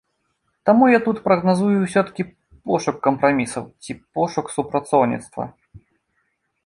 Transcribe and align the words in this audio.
Таму 0.69 0.85
я 0.91 0.99
тут 1.07 1.17
прагназую 1.27 1.73
ўсё-ткі 1.83 2.21
пошук 2.71 2.97
кампрамісаў 3.09 3.63
ці 3.89 3.97
пошук 4.17 4.45
супрацоўніцтва. 4.59 5.43